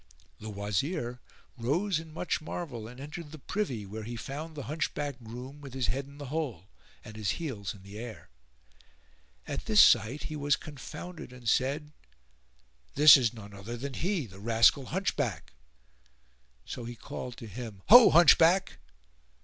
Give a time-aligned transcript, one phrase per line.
[0.01, 1.21] [FN#440] The Wazir
[1.57, 5.75] rose in much marvel and entered the privy where he found the hunchbacked groom with
[5.75, 6.71] his head in the hole,
[7.05, 8.31] and his heels in the air.
[9.47, 11.91] At this sight he was confounded and said,
[12.95, 15.53] "This is none other than he, the rascal Hunchback!"
[16.65, 18.79] So he called to him, "Ho Hunchback!"